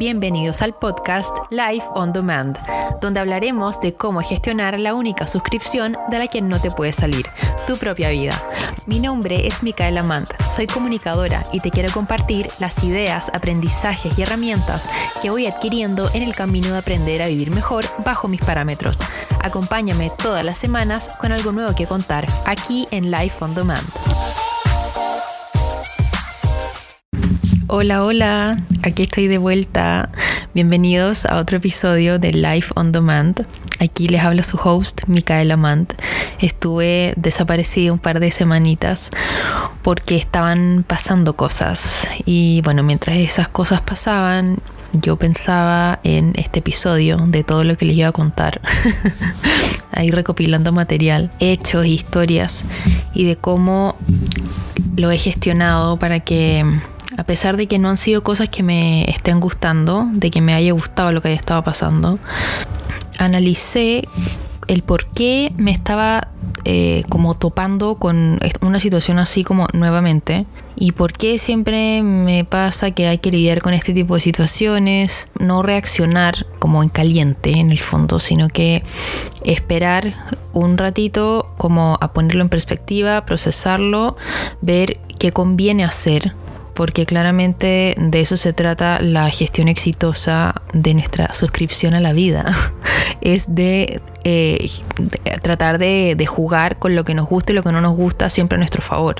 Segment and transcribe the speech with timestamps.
[0.00, 2.56] Bienvenidos al podcast Life on Demand,
[3.02, 7.26] donde hablaremos de cómo gestionar la única suscripción de la que no te puede salir,
[7.66, 8.32] tu propia vida.
[8.86, 14.22] Mi nombre es Micaela Mant, soy comunicadora y te quiero compartir las ideas, aprendizajes y
[14.22, 14.88] herramientas
[15.20, 19.00] que voy adquiriendo en el camino de aprender a vivir mejor bajo mis parámetros.
[19.44, 23.86] Acompáñame todas las semanas con algo nuevo que contar aquí en Life on Demand.
[27.72, 30.10] Hola, hola, aquí estoy de vuelta.
[30.54, 33.46] Bienvenidos a otro episodio de Life on Demand.
[33.78, 35.92] Aquí les habla su host, Micaela Mant.
[36.40, 39.12] Estuve desaparecida un par de semanitas
[39.82, 42.08] porque estaban pasando cosas.
[42.24, 44.58] Y bueno, mientras esas cosas pasaban,
[44.92, 48.60] yo pensaba en este episodio de todo lo que les iba a contar.
[49.92, 52.64] Ahí recopilando material, hechos, historias
[53.14, 53.94] y de cómo
[54.96, 56.64] lo he gestionado para que
[57.20, 60.54] a pesar de que no han sido cosas que me estén gustando, de que me
[60.54, 62.18] haya gustado lo que haya estado pasando,
[63.18, 64.08] analicé
[64.68, 66.28] el por qué me estaba
[66.64, 70.46] eh, como topando con una situación así como nuevamente
[70.76, 75.28] y por qué siempre me pasa que hay que lidiar con este tipo de situaciones,
[75.38, 78.82] no reaccionar como en caliente en el fondo, sino que
[79.44, 80.14] esperar
[80.54, 84.16] un ratito como a ponerlo en perspectiva, procesarlo,
[84.62, 86.32] ver qué conviene hacer
[86.80, 92.46] porque claramente de eso se trata la gestión exitosa de nuestra suscripción a la vida.
[93.20, 94.66] es de, eh,
[95.42, 98.56] tratar de, jugar con lo que nos gusta y lo que no nos gusta siempre
[98.56, 99.16] a nuestro favor.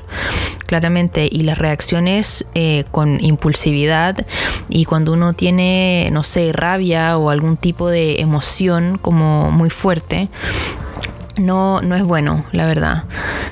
[0.65, 4.25] Claramente, y las reacciones eh, con impulsividad
[4.67, 10.29] y cuando uno tiene, no sé, rabia o algún tipo de emoción como muy fuerte,
[11.37, 13.03] no, no es bueno, la verdad.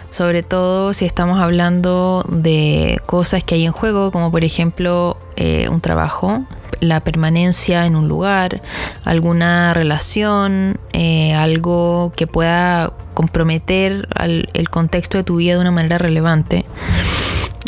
[0.10, 5.68] Sobre todo si estamos hablando de cosas que hay en juego, como por ejemplo eh,
[5.70, 6.44] un trabajo,
[6.80, 8.62] la permanencia en un lugar,
[9.06, 15.98] alguna relación, eh, algo que pueda comprometer el contexto de tu vida de una manera
[15.98, 16.66] relevante.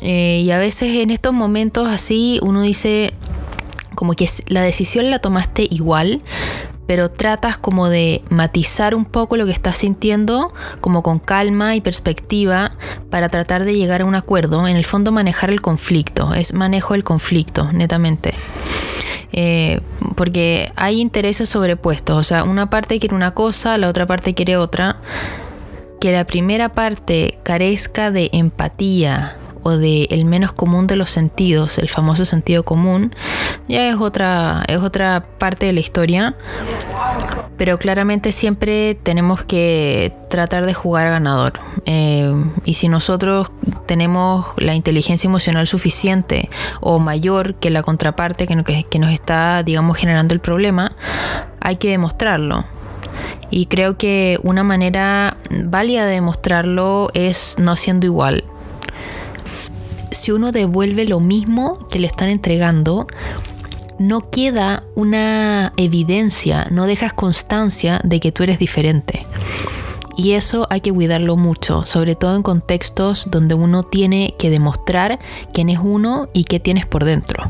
[0.01, 3.13] Eh, y a veces en estos momentos así uno dice
[3.93, 6.21] como que la decisión la tomaste igual,
[6.91, 11.79] pero tratas como de matizar un poco lo que estás sintiendo, como con calma y
[11.79, 12.73] perspectiva,
[13.09, 14.67] para tratar de llegar a un acuerdo.
[14.67, 18.33] En el fondo manejar el conflicto, es manejo el conflicto, netamente.
[19.31, 19.79] Eh,
[20.17, 24.57] porque hay intereses sobrepuestos, o sea, una parte quiere una cosa, la otra parte quiere
[24.57, 24.97] otra.
[26.01, 31.77] Que la primera parte carezca de empatía, o de el menos común de los sentidos,
[31.77, 33.15] el famoso sentido común,
[33.67, 36.35] ya es otra, es otra parte de la historia.
[37.57, 41.59] Pero claramente siempre tenemos que tratar de jugar ganador.
[41.85, 42.33] Eh,
[42.65, 43.51] y si nosotros
[43.85, 46.49] tenemos la inteligencia emocional suficiente
[46.79, 50.93] o mayor que la contraparte que, que nos está, digamos, generando el problema,
[51.59, 52.65] hay que demostrarlo.
[53.51, 58.45] Y creo que una manera válida de demostrarlo es no siendo igual
[60.11, 63.07] si uno devuelve lo mismo que le están entregando,
[63.99, 69.25] no queda una evidencia, no dejas constancia de que tú eres diferente.
[70.17, 75.19] Y eso hay que cuidarlo mucho, sobre todo en contextos donde uno tiene que demostrar
[75.53, 77.43] quién es uno y qué tienes por dentro.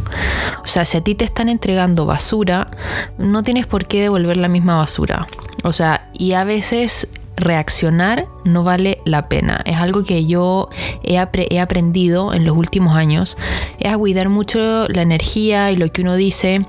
[0.63, 2.69] O sea, si a ti te están entregando basura,
[3.17, 5.28] no tienes por qué devolver la misma basura.
[5.63, 7.07] O sea, y a veces
[7.41, 9.62] reaccionar no vale la pena.
[9.66, 10.69] Es algo que yo
[11.03, 13.38] he, aprendido en los últimos años.
[13.79, 16.66] Es a cuidar mucho la energía y lo que uno dice.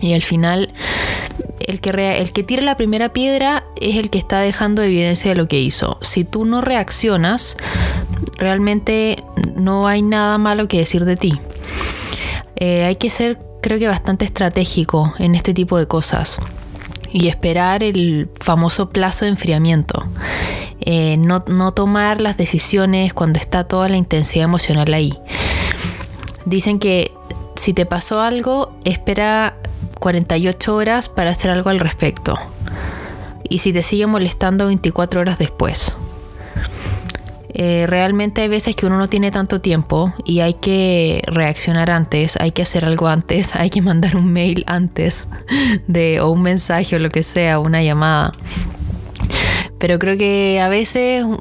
[0.00, 0.72] Y al final,
[1.60, 5.36] el que, el que tira la primera piedra es el que está dejando evidencia de
[5.36, 5.98] lo que hizo.
[6.02, 7.56] Si tú no reaccionas,
[8.36, 9.22] realmente
[9.54, 11.32] no hay nada malo que decir de ti.
[12.56, 16.40] Eh, hay que ser, creo que, bastante estratégico en este tipo de cosas
[17.12, 20.06] y esperar el famoso plazo de enfriamiento.
[20.80, 21.42] Eh, no,
[21.72, 25.18] tomar las decisiones cuando está toda la intensidad emocional ahí.
[26.44, 27.12] Dicen que
[27.56, 29.56] si te pasó algo, espera
[29.98, 32.38] 48 horas para hacer algo al respecto.
[33.48, 35.96] Y si te sigue molestando 24 horas después.
[37.54, 42.36] Eh, realmente hay veces que uno no tiene tanto tiempo y hay que reaccionar antes,
[42.36, 45.28] hay que hacer algo antes, hay que mandar un mail antes
[45.86, 48.32] de o un mensaje o lo que sea, una llamada.
[49.78, 51.38] Pero creo que a veces mm,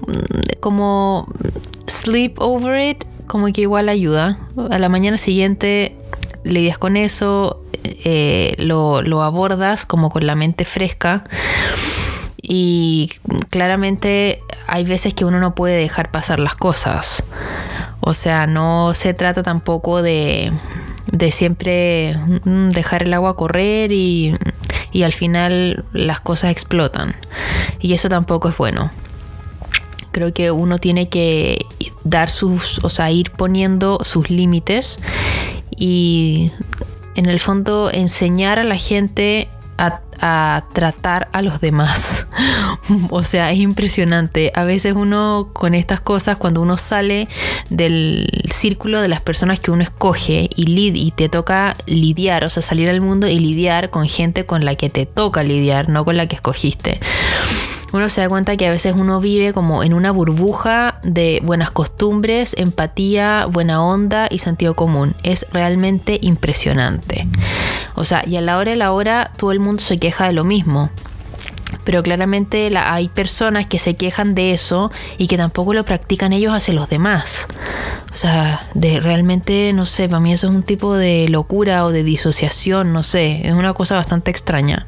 [0.60, 1.28] como
[1.88, 4.40] sleep over it, como que igual ayuda.
[4.70, 5.98] A la mañana siguiente
[6.44, 11.26] lidias con eso, eh, lo, lo abordas como con la mente fresca
[12.42, 13.12] y
[13.50, 17.24] claramente hay veces que uno no puede dejar pasar las cosas.
[18.00, 20.52] O sea, no se trata tampoco de,
[21.12, 24.38] de siempre mm, dejar el agua correr y,
[24.92, 27.16] y al final las cosas explotan.
[27.80, 28.92] Y eso tampoco es bueno
[30.18, 31.64] creo que uno tiene que
[32.04, 35.00] dar sus, o sea, ir poniendo sus límites
[35.78, 36.52] y
[37.14, 39.48] en el fondo enseñar a la gente
[39.78, 40.02] a,
[40.74, 42.28] tratar a los demás.
[43.10, 44.52] o sea, es impresionante.
[44.56, 47.28] A veces uno con estas cosas, cuando uno sale
[47.70, 52.64] del círculo de las personas que uno escoge y, y te toca lidiar, o sea,
[52.64, 56.18] salir al mundo y lidiar con gente con la que te toca lidiar, no con
[56.18, 57.00] la que escogiste
[57.94, 61.72] uno se da cuenta que a veces uno vive como en una burbuja de buenas
[61.72, 65.16] costumbres, empatía, buena onda y sentido común.
[65.24, 67.28] Es realmente impresionante.
[67.96, 70.34] O sea, y a la hora de la hora todo el mundo se queja de
[70.34, 70.90] lo mismo.
[71.84, 76.54] Pero claramente hay personas que se quejan de eso y que tampoco lo practican ellos
[76.54, 77.48] hacia los demás.
[78.14, 81.92] O sea, de realmente, no sé, para mí eso es un tipo de locura o
[81.92, 84.86] de disociación, no sé, es una cosa bastante extraña.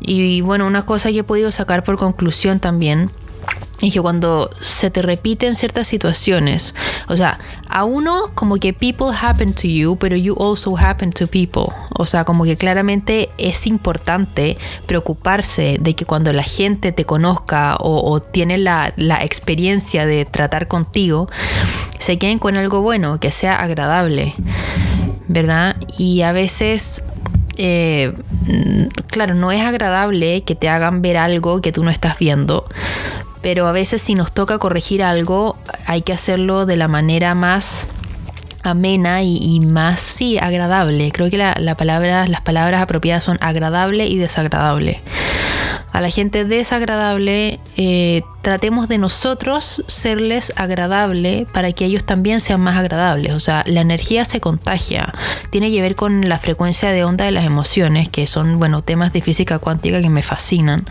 [0.00, 3.10] Y bueno, una cosa que he podido sacar por conclusión también
[3.80, 6.74] es que cuando se te repiten ciertas situaciones,
[7.08, 7.38] o sea,
[7.68, 11.66] a uno como que people happen to you, pero you also happen to people.
[11.98, 14.56] O sea, como que claramente es importante
[14.86, 20.68] preocuparse de que cuando la gente te conozca o, tiene la, la, experiencia de tratar
[20.68, 21.28] contigo,
[21.98, 24.34] se queden con algo bueno, que sea agradable,
[25.28, 25.76] ¿verdad?
[25.98, 27.02] Y a veces
[27.56, 28.12] eh,
[29.08, 32.66] claro, no es agradable que te hagan ver algo que tú no estás viendo,
[33.42, 35.56] pero a veces si nos toca corregir algo,
[35.86, 37.88] hay que hacerlo de la manera más
[38.62, 41.12] amena y, más, sí, agradable.
[41.12, 45.02] Creo que la, palabra, las palabras apropiadas son agradable y desagradable
[45.96, 52.60] a la gente desagradable, eh, tratemos de nosotros serles agradable para que ellos también sean
[52.60, 53.32] más agradables.
[53.32, 55.12] O sea, la energía se contagia.
[55.50, 59.12] Tiene que ver con la frecuencia de onda de las emociones, que son, bueno, temas
[59.12, 60.86] de física cuántica que me fascinan.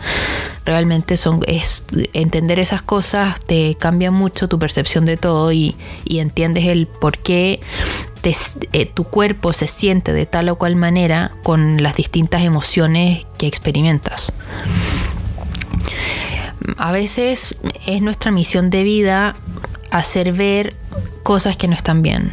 [0.66, 1.40] Realmente son,
[2.12, 7.60] entender esas cosas te cambia mucho tu percepción de todo y, entiendes el por qué
[8.72, 13.46] eh, tu cuerpo se siente de tal o cual manera con las distintas emociones que
[13.46, 14.30] experimentas
[16.76, 19.34] a veces es nuestra misión de vida
[19.90, 20.74] hacer ver
[21.22, 22.32] cosas que no están bien.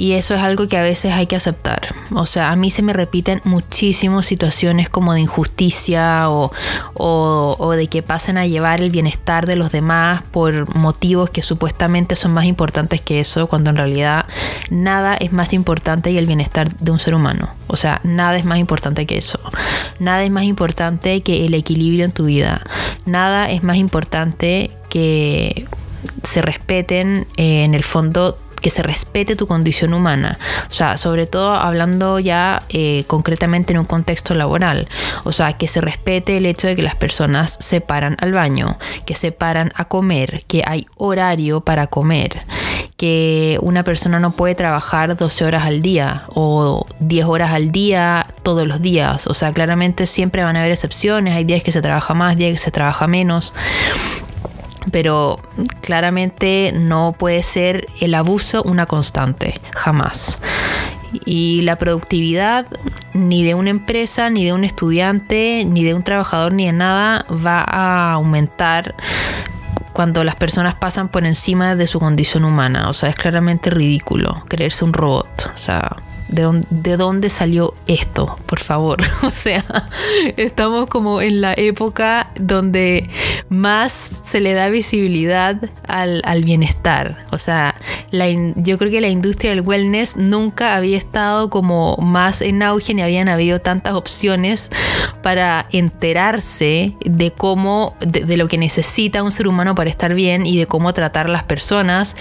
[0.00, 1.94] Y eso es algo que a veces hay que aceptar.
[2.14, 6.50] O sea, a mí se me repiten muchísimas situaciones como de injusticia o,
[6.94, 12.16] o, de que pasen a llevar el bienestar de los demás por motivos que supuestamente
[12.16, 14.24] son más importantes que eso, cuando en realidad
[14.70, 17.50] nada es más importante que el bienestar de un ser humano.
[17.66, 19.38] O sea, nada es más importante que eso.
[19.98, 22.62] Nada es más importante que el equilibrio en tu vida.
[23.04, 25.66] Nada es más importante que
[26.22, 30.38] se respeten eh, en el fondo que se respete tu condición humana.
[30.70, 34.88] O sea, sobre todo hablando ya eh, concretamente en un contexto laboral.
[35.24, 38.78] O sea, que se respete el hecho de que las personas se paran al baño,
[39.06, 42.42] que se paran a comer, que hay horario para comer,
[42.96, 48.26] que una persona no puede trabajar 12 horas al día o 10 horas al día
[48.42, 49.26] todos los días.
[49.26, 51.34] O sea, claramente siempre van a haber excepciones.
[51.34, 53.52] Hay días que se trabaja más, días que se trabaja menos
[54.90, 55.38] pero
[55.80, 60.38] claramente no puede ser el abuso una constante, jamás.
[61.24, 62.66] Y la productividad
[63.14, 67.26] ni de una empresa, ni de un estudiante, ni de un trabajador, ni de nada
[67.30, 68.94] va a aumentar
[69.92, 72.88] cuando las personas pasan por encima de su condición humana.
[72.88, 75.52] O sea, es claramente ridículo creerse un robot.
[75.52, 75.96] O sea,
[76.30, 78.36] ¿De dónde, salió esto?
[78.46, 78.98] Por favor.
[79.22, 79.64] O sea,
[80.36, 83.08] estamos como en la época donde
[83.48, 85.56] más se le da visibilidad
[85.86, 87.26] al, bienestar.
[87.32, 87.74] O sea,
[88.56, 93.02] yo creo que la industria del wellness nunca había estado como más en auge ni
[93.02, 94.70] habían habido tantas opciones
[95.22, 100.58] para enterarse de cómo, de, lo que necesita un ser humano para estar bien y
[100.58, 102.16] de cómo tratar a las personas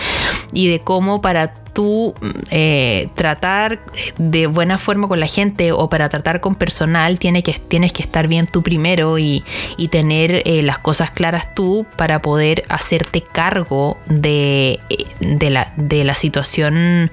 [0.54, 2.14] y de cómo para tú
[2.52, 3.80] eh, tratar
[4.18, 8.04] de buena forma con la gente o para tratar con personal tiene que, tienes que
[8.04, 9.44] estar bien tú primero y,
[9.90, 14.80] tener eh, las cosas claras tú para poder hacerte cargo de,
[15.20, 17.10] de, la, de la situación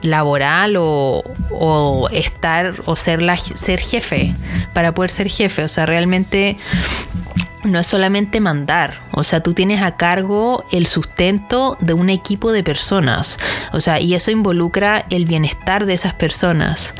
[0.00, 4.34] laboral o, o estar o ser, la, ser jefe
[4.72, 5.64] para poder ser jefe.
[5.64, 6.56] O sea, realmente
[7.64, 12.52] no es solamente mandar, o sea, tú tienes a cargo el sustento de un equipo
[12.52, 13.38] de personas,
[13.72, 16.94] o sea, y eso involucra el bienestar de esas personas.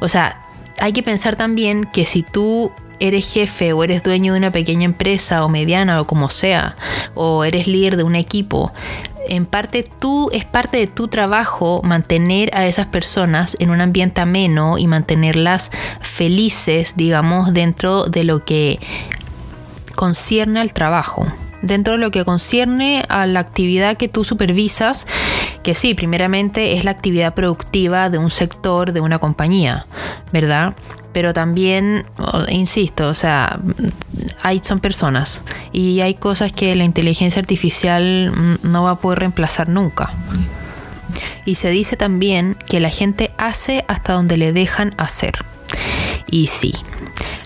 [0.00, 0.40] O sea,
[0.80, 4.84] hay que pensar también que si tú eres jefe o eres dueño de una pequeña
[4.84, 6.76] empresa o mediana o como sea,
[7.14, 8.72] o eres líder de un equipo,
[9.28, 14.20] en parte tú, es parte de tu trabajo mantener a esas personas en un ambiente
[14.20, 18.80] ameno y mantenerlas felices, digamos, dentro de lo que
[20.00, 21.26] concierne al trabajo
[21.60, 25.06] dentro de lo que concierne a la actividad que tú supervisas,
[25.62, 29.84] que sí, primeramente es la actividad productiva de un sector, de una compañía,
[30.32, 30.74] ¿verdad?
[31.12, 32.06] Pero también,
[32.48, 33.60] insisto, o sea,
[34.42, 39.68] hay, son personas y hay cosas que la inteligencia artificial no va a poder reemplazar
[39.68, 40.14] nunca.
[41.44, 45.34] Y se dice también que la gente hace hasta donde le dejan hacer.
[46.26, 46.72] Y sí,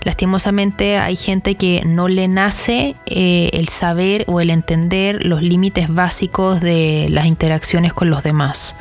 [0.05, 5.93] Lastimosamente hay gente que no le nace eh, el saber o el entender los límites
[5.93, 8.75] básicos de las interacciones con los demás.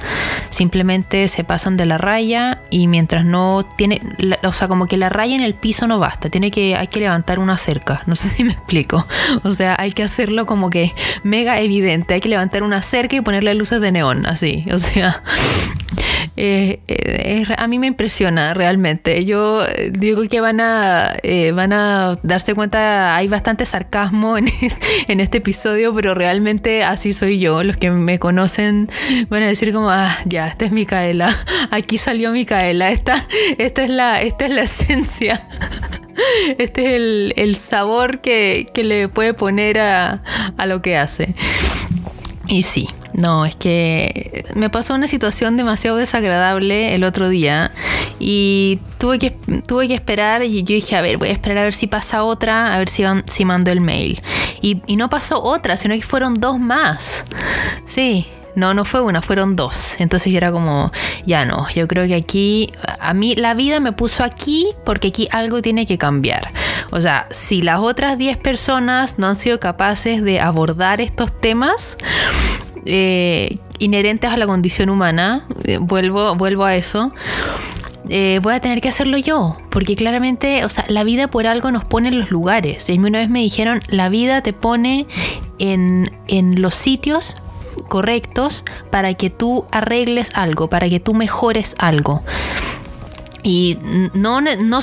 [0.50, 4.02] Simplemente se pasan de la raya y mientras no tiene,
[4.44, 7.00] o sea, como que la raya en el piso no basta, tiene que, hay que
[7.00, 8.02] levantar una cerca.
[8.04, 9.06] No sé si me explico.
[9.44, 12.14] O sea, hay que hacerlo como que mega evidente.
[12.14, 14.66] Hay que levantar una cerca y ponerle luces de neón, así.
[14.70, 15.22] O sea,
[16.36, 19.24] eh, eh, a mí me impresiona realmente.
[19.24, 24.36] Yo digo que van a eh, van a darse cuenta, hay bastante sarcasmo
[25.08, 27.62] en, este episodio, pero realmente así soy yo.
[27.62, 28.88] Los que me conocen
[29.28, 31.34] van a decir como, ah, ya, esta es Micaela,
[31.70, 33.26] aquí salió Micaela, esta,
[33.58, 35.42] esta, es, la, esta es la esencia.
[36.58, 40.22] Este es el, sabor que, le puede poner a,
[40.56, 41.34] a lo que hace.
[42.46, 47.70] Y sí, no, es que me pasó una situación demasiado desagradable el otro día
[48.18, 49.30] y tuve que,
[49.66, 52.24] tuve que esperar y yo dije, a ver, voy a esperar a ver si pasa
[52.24, 54.20] otra, a ver si, van, si mando el mail.
[54.60, 57.24] Y, y no pasó otra, sino que fueron dos más.
[57.86, 59.96] Sí, no, no fue una, fueron dos.
[59.98, 60.92] Entonces yo era como,
[61.26, 65.28] ya no, yo creo que aquí, a mí la vida me puso aquí porque aquí
[65.30, 66.52] algo tiene que cambiar.
[66.90, 71.96] O sea, si las otras 10 personas no han sido capaces de abordar estos temas,
[72.84, 77.12] eh, inherentes a la condición humana, eh, vuelvo, vuelvo a eso,
[78.08, 81.70] eh, voy a tener que hacerlo yo, porque claramente, o sea, la vida por algo
[81.70, 82.88] nos pone en los lugares.
[82.90, 85.06] Y una vez me dijeron, la vida te pone
[85.58, 87.36] en, en los sitios
[87.88, 92.22] correctos para que tú arregles algo, para que tú mejores algo.
[93.46, 93.78] Y
[94.14, 94.80] no, no,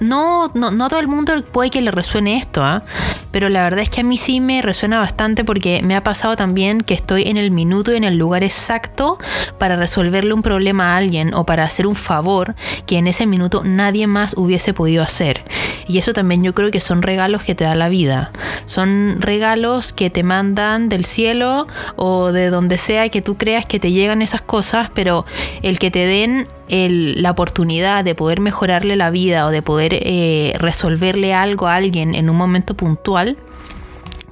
[0.00, 2.84] no, no, todo el mundo puede que le resuene esto, ¿ah?
[3.32, 6.36] pero la verdad es que a mí sí me resuena bastante porque me ha pasado
[6.36, 9.18] también que estoy en el minuto y en el lugar exacto
[9.58, 12.54] para resolverle un problema a alguien o para hacer un favor
[12.86, 15.42] que en ese minuto nadie más hubiese podido hacer.
[15.88, 18.30] Y eso también yo creo que son regalos que te da la vida.
[18.66, 21.66] Son regalos que te mandan del cielo
[21.96, 25.26] o de donde sea que tú creas que te llegan esas cosas, pero
[25.62, 30.54] el que te den la oportunidad de poder mejorarle la vida o de poder eh,
[30.58, 33.36] resolverle algo a alguien en un momento puntual,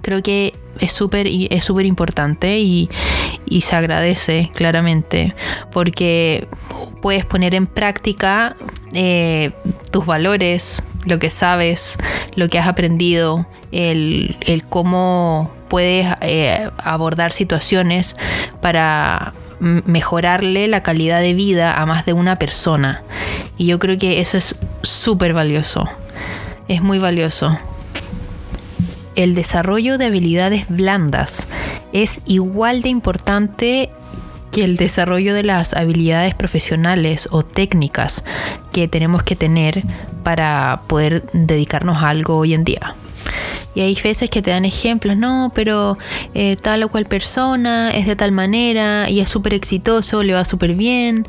[0.03, 2.89] creo que es súper es súper importante y,
[3.61, 5.35] se agradece claramente
[5.73, 6.49] porque
[7.03, 8.57] puedes poner en práctica
[8.95, 9.53] eh,
[9.91, 11.99] tus valores, lo que sabes,
[12.35, 18.17] lo que has aprendido, el, cómo puedes eh, abordar situaciones
[18.63, 23.03] para mejorarle la calidad de vida a más de una persona.
[23.57, 25.89] Y yo creo que eso es súper valioso.
[26.69, 27.57] Es muy valioso.
[29.15, 31.49] El desarrollo de habilidades blandas
[31.93, 33.91] es igual de importante
[34.51, 38.25] que el desarrollo de las habilidades profesionales o técnicas
[38.73, 39.83] que tenemos que tener
[40.25, 42.95] para poder dedicarnos a algo hoy en día.
[43.75, 45.99] Y hay veces que te dan ejemplos, no, pero
[46.35, 50.45] eh, tal o cual persona es de tal manera y es súper exitoso, le va
[50.45, 51.27] súper bien.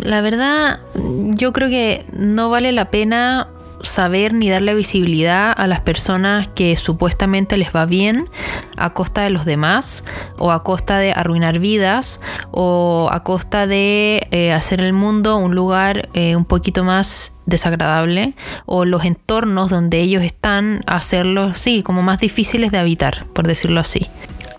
[0.00, 3.48] La verdad, yo creo que no vale la pena
[3.82, 8.28] saber ni darle visibilidad a las personas que supuestamente les va bien
[8.76, 10.04] a costa de los demás
[10.38, 12.20] o a costa de arruinar vidas
[12.50, 18.34] o a costa de eh, hacer el mundo un lugar eh, un poquito más desagradable
[18.66, 23.80] o los entornos donde ellos están hacerlos sí como más difíciles de habitar por decirlo
[23.80, 24.08] así.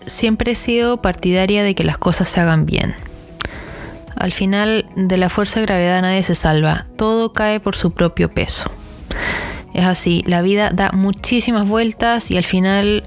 [0.06, 2.94] Siempre he sido partidaria de que las cosas se hagan bien.
[4.16, 6.86] Al final de la fuerza de gravedad nadie se salva.
[6.96, 8.70] Todo cae por su propio peso
[9.74, 13.04] es así, la vida da muchísimas vueltas y al final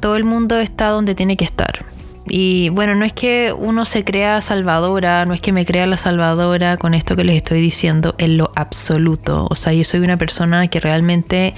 [0.00, 1.86] todo el mundo está donde tiene que estar.
[2.28, 5.96] Y bueno, no es que uno se crea salvadora, no es que me crea la
[5.96, 9.46] salvadora con esto que les estoy diciendo en lo absoluto.
[9.50, 11.54] O sea, yo soy una persona que realmente,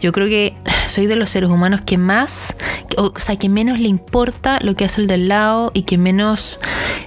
[0.00, 0.54] yo creo que
[0.86, 2.56] soy de los seres humanos que más,
[2.98, 6.60] o sea, que menos le importa lo que hace el del lado y que menos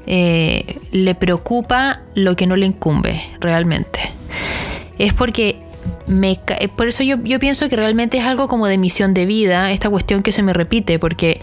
[0.08, 4.12] eh, le preocupa lo que no le incumbe realmente.
[4.98, 5.65] Es porque
[6.08, 9.72] me, eh, por eso yo, pienso que realmente es algo como de misión de vida,
[9.72, 11.42] esta cuestión que se me repite, porque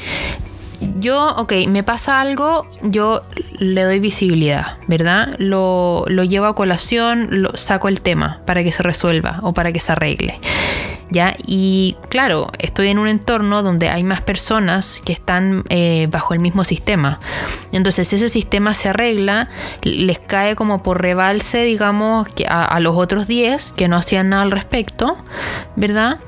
[0.98, 3.22] yo, ok, me pasa algo, yo
[3.58, 5.34] le doy visibilidad, ¿verdad?
[5.38, 9.72] Lo, lo llevo a colación, lo, saco el tema para que se resuelva o para
[9.72, 10.38] que se arregle.
[11.10, 11.36] ¿Ya?
[11.46, 16.40] Y claro, estoy en un entorno donde hay más personas que están eh, bajo el
[16.40, 17.20] mismo sistema.
[17.70, 19.50] Entonces, ese sistema se arregla,
[19.82, 24.42] les cae como por rebalse, digamos, a, a los otros 10 que no hacían nada
[24.42, 25.18] al respecto,
[25.76, 26.18] ¿verdad?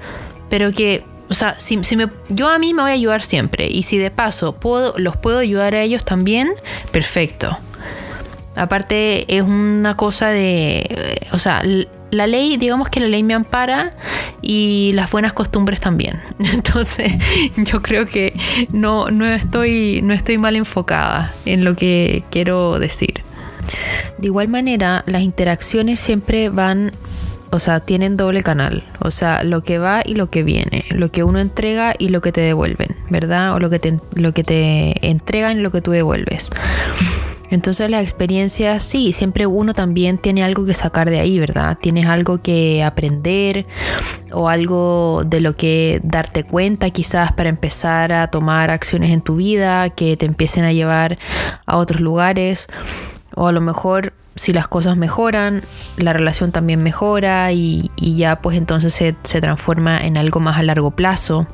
[0.50, 1.02] Pero que
[1.34, 3.66] o sea, si, me, yo a mí me voy a ayudar siempre.
[3.66, 6.52] Y si de paso puedo, los puedo ayudar a ellos también,
[6.92, 7.58] perfecto.
[8.54, 11.18] Aparte es una cosa de...
[11.32, 11.60] O sea,
[12.12, 13.96] la ley, digamos que la ley me ampara
[14.42, 16.20] y las buenas costumbres también.
[16.52, 17.12] Entonces
[17.56, 18.32] yo creo que
[18.70, 23.24] no, no, estoy, no estoy mal enfocada en lo que quiero decir.
[24.18, 26.92] De igual manera, las interacciones siempre van
[27.54, 28.82] o sea, tienen doble canal.
[28.98, 30.86] O sea, lo que va y lo que viene.
[30.90, 33.54] Lo que uno entrega y lo que te devuelven, ¿verdad?
[33.54, 36.50] O lo que te, lo que te entregan y lo que tú devuelves.
[37.50, 41.78] Entonces la experiencia, sí, siempre uno también tiene algo que sacar de ahí, ¿verdad?
[41.80, 43.66] Tienes algo que aprender
[44.32, 49.36] o algo de lo que darte cuenta quizás para empezar a tomar acciones en tu
[49.36, 51.18] vida que te empiecen a llevar
[51.66, 52.66] a otros lugares.
[53.36, 55.62] O a lo mejor si las cosas mejoran,
[55.96, 60.62] la relación también mejora y, ya pues entonces se, se, transforma en algo más a
[60.62, 61.46] largo plazo,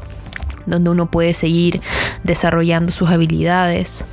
[0.66, 1.80] donde uno puede seguir
[2.24, 4.04] desarrollando sus habilidades.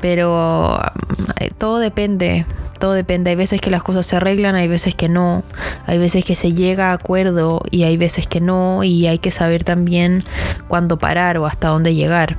[0.00, 0.80] Pero
[1.40, 2.44] eh, todo depende,
[2.78, 3.30] todo depende.
[3.30, 5.44] Hay veces que las cosas se arreglan, hay veces que no,
[5.86, 9.30] hay veces que se llega a acuerdo y hay veces que no, y hay que
[9.30, 10.22] saber también
[10.68, 12.36] cuándo parar o hasta dónde llegar.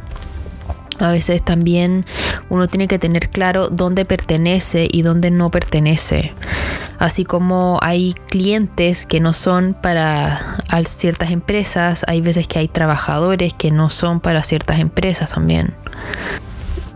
[0.99, 2.05] A veces también
[2.49, 6.33] uno tiene que tener claro dónde pertenece y dónde no pertenece.
[6.99, 13.53] Así como hay clientes que no son para ciertas empresas, hay veces que hay trabajadores
[13.53, 15.73] que no son para ciertas empresas también.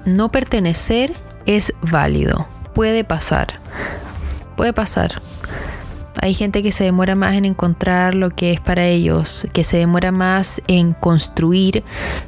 [0.05, 1.15] No pertenecer
[1.45, 3.59] es válido, puede pasar,
[4.55, 5.21] puede pasar.
[6.21, 9.77] Hay gente que se demora más en encontrar lo que es para ellos, que se
[9.77, 11.83] demora más en construir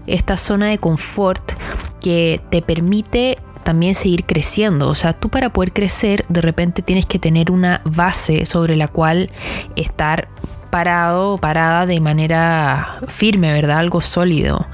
[0.08, 1.54] esta zona de confort
[2.02, 4.88] que te permite también seguir creciendo.
[4.88, 8.88] O sea, tú para poder crecer de repente tienes que tener una base sobre la
[8.88, 9.30] cual
[9.76, 10.28] estar
[10.70, 13.78] parado o parada de manera firme, ¿verdad?
[13.78, 14.66] Algo sólido.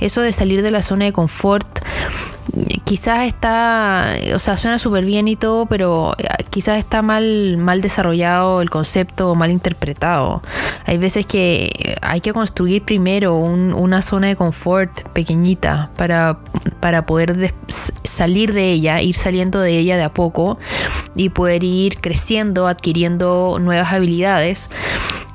[0.00, 1.80] Eso de salir de la zona de confort
[2.84, 7.80] quizás está, o sea, suena súper bien y todo, pero eh, quizás está mal, mal
[7.80, 10.42] desarrollado el concepto, mal interpretado.
[10.86, 16.38] Hay veces que hay que construir primero una zona de confort pequeñita para,
[16.80, 20.58] para poder salir de ella, ir saliendo de ella de a poco
[21.14, 24.70] y poder ir creciendo, adquiriendo nuevas habilidades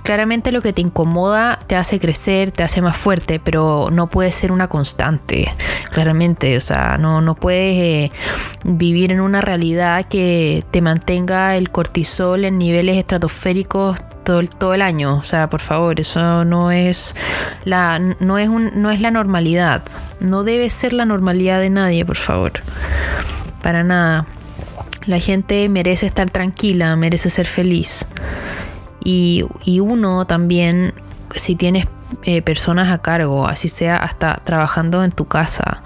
[0.05, 4.31] Claramente lo que te incomoda te hace crecer, te hace más fuerte, pero no puede
[4.31, 5.51] ser una constante.
[5.89, 8.11] Claramente, o sea, no, no puedes eh,
[8.63, 14.75] vivir en una realidad que te mantenga el cortisol en niveles estratosféricos todo el, todo
[14.75, 15.15] el año.
[15.15, 17.15] O sea, por favor, eso no es
[17.63, 19.81] la, no es un, no es la normalidad.
[20.19, 22.51] No debe ser la normalidad de nadie, por favor.
[23.63, 24.27] Para nada.
[25.07, 28.05] La gente merece estar tranquila, merece ser feliz.
[29.05, 29.45] Y,
[29.79, 30.93] uno también,
[31.35, 31.85] si tienes
[32.23, 35.83] eh, personas a cargo, así sea hasta trabajando en tu casa,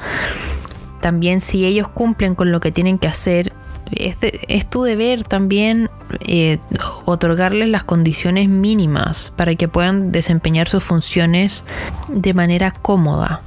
[1.02, 3.54] también si ellos cumplen con lo que tienen que hacer,
[3.92, 5.90] es, tu deber también
[6.22, 6.60] eh,
[7.06, 11.64] otorgarles las condiciones mínimas para que puedan desempeñar sus funciones
[12.08, 13.42] de manera cómoda.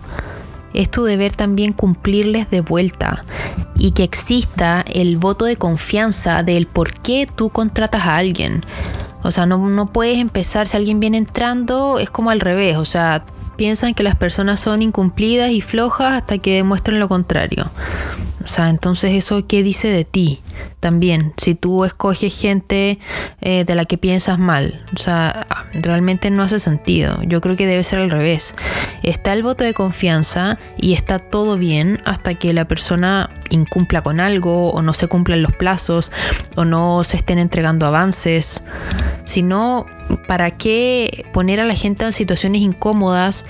[0.74, 3.24] Es tu deber también cumplirles de vuelta
[3.76, 8.64] y que exista el voto de confianza del por qué tú contratas a alguien.
[9.22, 12.84] O sea, no, no puedes empezar, si alguien viene entrando, es como al revés, o
[12.84, 13.24] sea,
[13.56, 17.70] piensan que las personas son incumplidas y flojas hasta que demuestren lo contrario.
[18.44, 20.40] O sea, entonces eso qué dice de ti
[20.80, 22.98] también, si tú escoges gente
[23.40, 24.84] eh, de la que piensas mal.
[24.96, 27.22] O sea, realmente no hace sentido.
[27.22, 28.56] Yo creo que debe ser al revés.
[29.04, 34.18] Está el voto de confianza y está todo bien hasta que la persona incumpla con
[34.18, 36.10] algo o no se cumplan los plazos
[36.56, 38.64] o no se estén entregando avances.
[39.32, 39.86] Si no,
[40.26, 43.46] ¿para qué poner a la gente en situaciones incómodas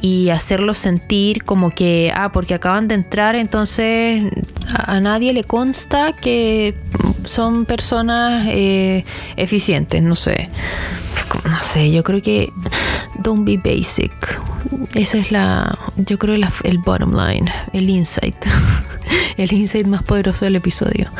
[0.00, 4.22] y hacerlos sentir como que, ah, porque acaban de entrar, entonces
[4.72, 6.76] a, nadie le consta que
[7.24, 10.50] son personas eh, eficientes, no sé.
[11.50, 12.48] No sé, yo creo que
[13.18, 14.40] don't be basic.
[14.94, 18.36] Esa es la, yo creo, el bottom line, el insight.
[19.36, 21.10] el insight más poderoso del episodio.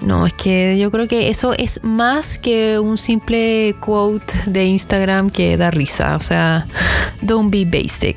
[0.00, 5.30] No, es que yo creo que eso es más que un simple quote de Instagram
[5.30, 6.16] que da risa.
[6.16, 6.66] O sea,
[7.22, 8.16] don't be basic.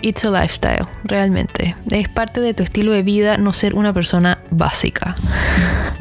[0.00, 1.74] It's a lifestyle, realmente.
[1.90, 5.14] Es parte de tu estilo de vida no ser una persona básica.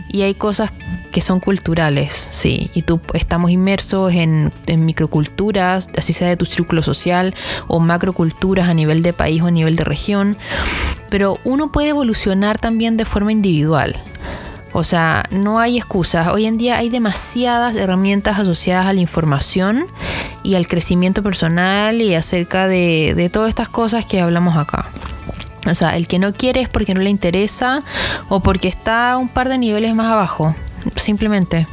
[0.10, 0.71] Y hay cosas
[1.15, 6.84] que son culturales, sí, y tú estamos inmersos en, microculturas, así sea de tu círculo
[6.84, 7.34] social,
[7.67, 10.36] o macroculturas a nivel de país o a nivel de región,
[11.10, 13.95] pero uno puede evolucionar también de forma individual.
[14.73, 16.28] O sea, no hay excusas.
[16.28, 19.88] Hoy en día hay demasiadas herramientas asociadas a la información
[20.43, 24.89] y al crecimiento personal y acerca de, de todas estas cosas que hablamos acá.
[25.65, 27.84] O sea, el que no quiere es porque no le interesa
[28.28, 30.54] o porque está un par de niveles más abajo
[30.95, 31.67] simplemente.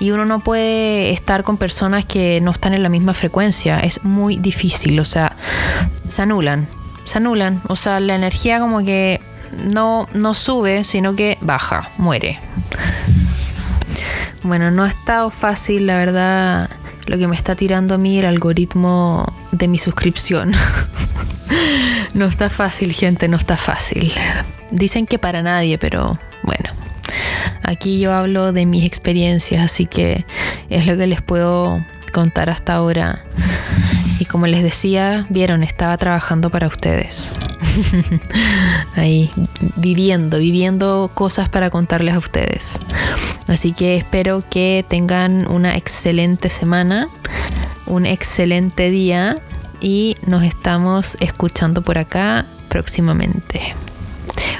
[0.00, 3.78] Y uno no puede estar con personas que no están en la misma frecuencia.
[3.78, 5.36] Es muy difícil, o sea,
[6.08, 6.66] se anulan.
[7.04, 7.62] Se anulan.
[7.68, 9.20] O sea, la energía como que
[9.64, 12.40] no, no sube, sino que baja, muere.
[14.42, 16.70] Bueno, no ha estado fácil, la verdad,
[17.06, 20.52] lo que me está tirando a mí el algoritmo de mi suscripción.
[22.14, 24.12] no está fácil, gente, no está fácil.
[24.70, 26.71] Dicen que para nadie, pero bueno.
[27.62, 30.24] Aquí yo hablo de mis experiencias, así que
[30.70, 33.24] es lo que les puedo contar hasta ahora.
[34.18, 37.30] Y como les decía, vieron, estaba trabajando para ustedes.
[38.96, 39.30] Ahí,
[39.76, 42.78] viviendo, viviendo cosas para contarles a ustedes.
[43.46, 47.08] Así que espero que tengan una excelente semana,
[47.86, 49.38] un excelente día
[49.80, 53.74] y nos estamos escuchando por acá próximamente.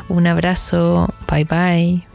[0.08, 2.11] Un abrazo, bye bye.